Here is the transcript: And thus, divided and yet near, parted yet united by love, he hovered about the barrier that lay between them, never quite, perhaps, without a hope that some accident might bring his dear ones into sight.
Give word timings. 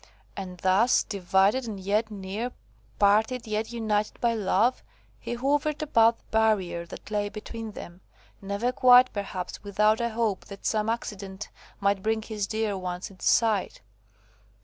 And 0.35 0.57
thus, 0.61 1.03
divided 1.03 1.67
and 1.67 1.79
yet 1.79 2.09
near, 2.09 2.53
parted 2.97 3.45
yet 3.45 3.71
united 3.71 4.19
by 4.19 4.33
love, 4.33 4.81
he 5.19 5.35
hovered 5.35 5.83
about 5.83 6.17
the 6.17 6.23
barrier 6.31 6.87
that 6.87 7.11
lay 7.11 7.29
between 7.29 7.73
them, 7.73 8.01
never 8.41 8.71
quite, 8.71 9.13
perhaps, 9.13 9.63
without 9.63 10.01
a 10.01 10.09
hope 10.09 10.45
that 10.45 10.65
some 10.65 10.89
accident 10.89 11.49
might 11.79 12.01
bring 12.01 12.23
his 12.23 12.47
dear 12.47 12.75
ones 12.75 13.11
into 13.11 13.25
sight. 13.25 13.81